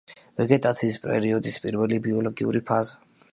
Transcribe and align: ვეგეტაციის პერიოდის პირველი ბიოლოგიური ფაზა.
ვეგეტაციის 0.39 0.95
პერიოდის 1.03 1.59
პირველი 1.67 2.01
ბიოლოგიური 2.07 2.63
ფაზა. 2.73 2.99